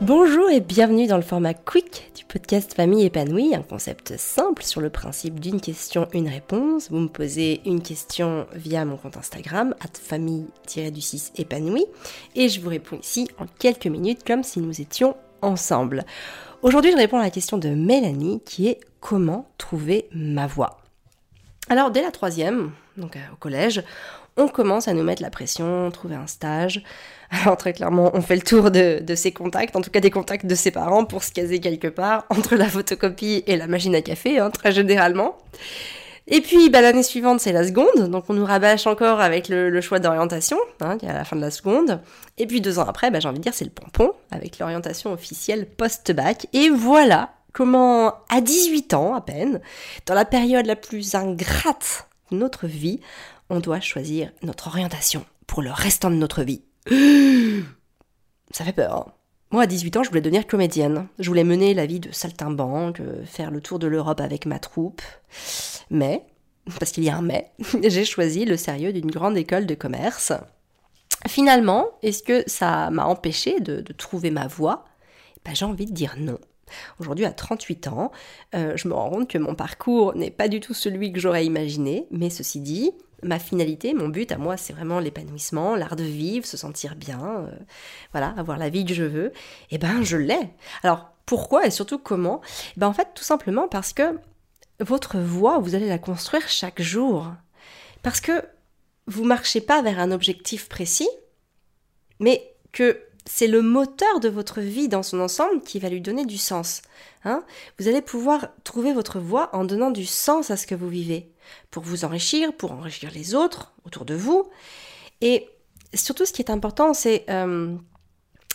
[0.00, 4.80] Bonjour et bienvenue dans le format quick du podcast Famille épanouie, un concept simple sur
[4.80, 6.88] le principe d'une question, une réponse.
[6.88, 11.86] Vous me posez une question via mon compte Instagram, at famille-du-6 épanouie,
[12.36, 16.04] et je vous réponds ici en quelques minutes comme si nous étions ensemble.
[16.62, 20.77] Aujourd'hui, je réponds à la question de Mélanie qui est comment trouver ma voix?
[21.68, 23.82] Alors, dès la troisième, donc euh, au collège,
[24.38, 26.82] on commence à nous mettre la pression, trouver un stage.
[27.30, 30.46] Alors très clairement, on fait le tour de, ses contacts, en tout cas des contacts
[30.46, 34.00] de ses parents pour se caser quelque part entre la photocopie et la machine à
[34.00, 35.36] café, hein, très généralement.
[36.30, 39.80] Et puis bah, l'année suivante, c'est la seconde, donc on nous rabâche encore avec le,
[39.80, 42.00] choix d'orientation, hein, à la fin de la seconde.
[42.36, 45.12] Et puis deux ans après, bah, j'ai envie de dire, c'est le pompon, avec l'orientation
[45.12, 46.46] officielle post-bac.
[46.52, 49.60] Et voilà comment, à 18 ans à peine,
[50.06, 53.00] dans la période la plus ingrate de notre vie,
[53.50, 56.62] on doit choisir notre orientation pour le restant de notre vie.
[58.52, 59.08] Ça fait peur.
[59.08, 59.12] Hein.
[59.50, 61.08] Moi, à 18 ans, je voulais devenir comédienne.
[61.18, 65.02] Je voulais mener la vie de saltimbanque, faire le tour de l'Europe avec ma troupe.
[65.90, 66.26] Mais,
[66.78, 67.50] parce qu'il y a un mais,
[67.82, 70.32] j'ai choisi le sérieux d'une grande école de commerce.
[71.26, 74.84] Finalement, est-ce que ça m'a empêché de, trouver ma voie?
[75.44, 76.38] Ben, J'ai envie de dire non.
[77.00, 78.12] Aujourd'hui, à 38 ans,
[78.54, 81.44] euh, je me rends compte que mon parcours n'est pas du tout celui que j'aurais
[81.46, 86.04] imaginé, mais ceci dit, ma finalité, mon but à moi, c'est vraiment l'épanouissement, l'art de
[86.04, 87.50] vivre, se sentir bien, euh,
[88.12, 89.32] voilà, avoir la vie que je veux.
[89.70, 90.50] Et eh ben, je l'ai.
[90.82, 92.40] Alors, pourquoi et surtout comment?
[92.76, 94.18] Eh ben, en fait, tout simplement parce que
[94.80, 97.32] votre voie, vous allez la construire chaque jour.
[98.02, 98.44] Parce que
[99.06, 101.08] vous marchez pas vers un objectif précis,
[102.20, 106.24] mais que c'est le moteur de votre vie dans son ensemble qui va lui donner
[106.24, 106.80] du sens.
[107.24, 107.44] Hein
[107.78, 111.30] vous allez pouvoir trouver votre voie en donnant du sens à ce que vous vivez,
[111.70, 114.48] pour vous enrichir, pour enrichir les autres autour de vous.
[115.20, 115.46] Et
[115.92, 117.76] surtout, ce qui est important, c'est euh,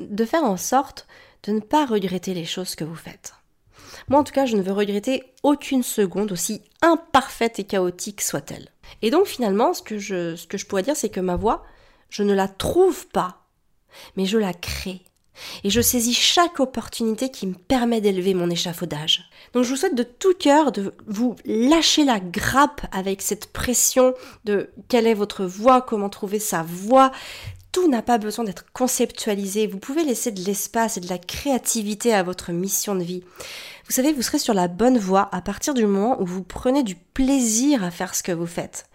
[0.00, 1.06] de faire en sorte
[1.42, 3.34] de ne pas regretter les choses que vous faites.
[4.08, 8.70] Moi, en tout cas, je ne veux regretter aucune seconde, aussi imparfaite et chaotique soit-elle.
[9.02, 11.64] Et donc, finalement, ce que je, ce que je pourrais dire, c'est que ma voix,
[12.08, 13.43] je ne la trouve pas
[14.16, 15.02] mais je la crée.
[15.64, 19.28] Et je saisis chaque opportunité qui me permet d'élever mon échafaudage.
[19.52, 24.14] Donc je vous souhaite de tout cœur de vous lâcher la grappe avec cette pression
[24.44, 27.10] de quelle est votre voix, comment trouver sa voix.
[27.72, 29.66] Tout n'a pas besoin d'être conceptualisé.
[29.66, 33.24] Vous pouvez laisser de l'espace et de la créativité à votre mission de vie.
[33.86, 36.84] Vous savez, vous serez sur la bonne voie à partir du moment où vous prenez
[36.84, 38.86] du plaisir à faire ce que vous faites.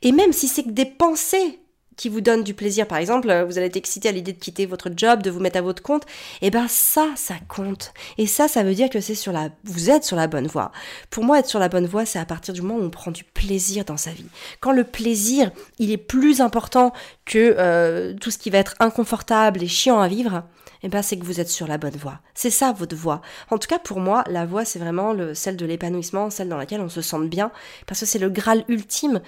[0.00, 1.60] Et même si c'est que des pensées
[1.96, 4.38] qui vous donne du plaisir, par exemple, euh, vous allez être excité à l'idée de
[4.38, 6.04] quitter votre job, de vous mettre à votre compte,
[6.40, 7.92] et eh ben ça, ça compte.
[8.18, 10.72] Et ça, ça veut dire que c'est sur la, vous êtes sur la bonne voie.
[11.10, 13.10] Pour moi, être sur la bonne voie, c'est à partir du moment où on prend
[13.10, 14.26] du plaisir dans sa vie.
[14.60, 16.92] Quand le plaisir, il est plus important
[17.24, 20.44] que euh, tout ce qui va être inconfortable et chiant à vivre,
[20.82, 22.20] et eh ben c'est que vous êtes sur la bonne voie.
[22.34, 23.22] C'est ça votre voie.
[23.50, 26.58] En tout cas, pour moi, la voie, c'est vraiment le, celle de l'épanouissement, celle dans
[26.58, 27.50] laquelle on se sente bien,
[27.86, 29.22] parce que c'est le graal ultime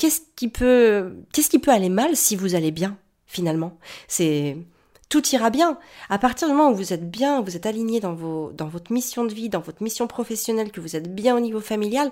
[0.00, 1.12] qu'est-ce qui peut,
[1.68, 2.96] aller mal si vous allez bien,
[3.26, 3.78] finalement?
[4.08, 4.56] C'est,
[5.10, 5.78] tout ira bien.
[6.08, 9.34] À partir du moment où vous êtes bien, vous êtes aligné dans votre mission de
[9.34, 12.10] vie, dans votre mission professionnelle, que vous êtes bien au niveau familial,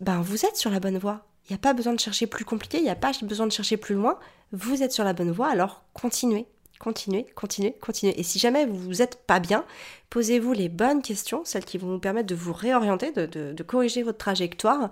[0.00, 1.24] ben, vous êtes sur la bonne voie.
[1.48, 3.52] Il n'y a pas besoin de chercher plus compliqué, il n'y a pas besoin de
[3.52, 4.18] chercher plus loin.
[4.52, 6.46] Vous êtes sur la bonne voie, alors continuez.
[6.80, 8.18] Continuez, continuez, continuez.
[8.18, 9.66] Et si jamais vous vous êtes pas bien,
[10.08, 14.16] posez-vous les bonnes questions, celles qui vont vous permettre de vous réorienter, de, corriger votre
[14.16, 14.90] trajectoire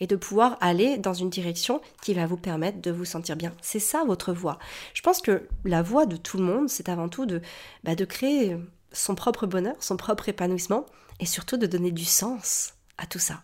[0.00, 3.54] et de pouvoir aller dans une direction qui va vous permettre de vous sentir bien.
[3.62, 4.58] C'est ça votre voie.
[4.92, 7.40] Je pense que la voie de tout le monde, c'est avant tout de,
[7.84, 8.58] bah, de créer
[8.92, 10.84] son propre bonheur, son propre épanouissement
[11.20, 13.40] et surtout de donner du sens à tout ça.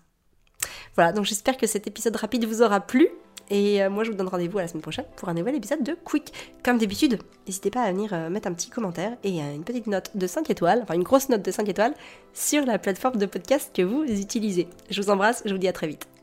[0.96, 3.08] Voilà, donc j'espère que cet épisode rapide vous aura plu.
[3.50, 5.82] Et euh, moi, je vous donne rendez-vous à la semaine prochaine pour un nouvel épisode
[5.82, 6.32] de Quick.
[6.64, 9.86] Comme d'habitude, n'hésitez pas à venir euh, mettre un petit commentaire et euh, une petite
[9.86, 11.94] note de 5 étoiles, enfin une grosse note de 5 étoiles,
[12.34, 14.68] sur la plateforme de podcast que vous utilisez.
[14.90, 16.15] Je vous embrasse, je vous dis à très vite.